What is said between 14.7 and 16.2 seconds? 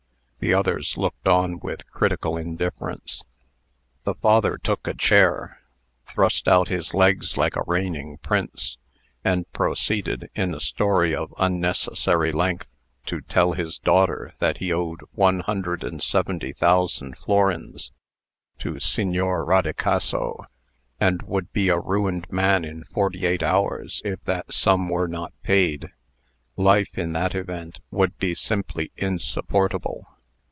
owed one hundred and